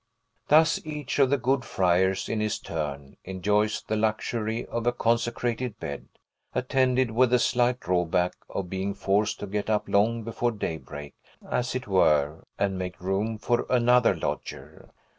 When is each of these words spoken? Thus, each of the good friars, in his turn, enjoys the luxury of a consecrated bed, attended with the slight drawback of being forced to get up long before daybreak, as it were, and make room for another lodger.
Thus, 0.47 0.83
each 0.83 1.19
of 1.19 1.29
the 1.29 1.37
good 1.37 1.63
friars, 1.63 2.27
in 2.27 2.39
his 2.39 2.57
turn, 2.57 3.17
enjoys 3.23 3.83
the 3.83 3.95
luxury 3.95 4.65
of 4.65 4.87
a 4.87 4.91
consecrated 4.91 5.79
bed, 5.79 6.07
attended 6.55 7.11
with 7.11 7.29
the 7.29 7.37
slight 7.37 7.79
drawback 7.79 8.33
of 8.49 8.67
being 8.67 8.95
forced 8.95 9.39
to 9.41 9.45
get 9.45 9.69
up 9.69 9.87
long 9.87 10.23
before 10.23 10.53
daybreak, 10.53 11.13
as 11.47 11.75
it 11.75 11.87
were, 11.87 12.47
and 12.57 12.79
make 12.79 12.99
room 12.99 13.37
for 13.37 13.67
another 13.69 14.15
lodger. 14.15 14.89